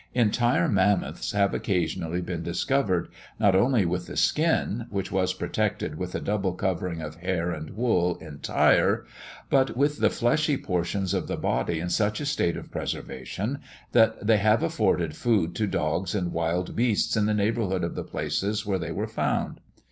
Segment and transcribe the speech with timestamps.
[0.15, 3.07] Entire mammoths have occasionally been discovered,
[3.39, 7.75] not only with the skin (which was protected with a double covering of hair and
[7.77, 9.05] wool) entire,
[9.51, 13.59] but with the fleshy portions of the body in such a state of preservation
[13.91, 18.03] that they have afforded food to dogs and wild beasts in the neighbourhood of the
[18.03, 19.61] places where they were found.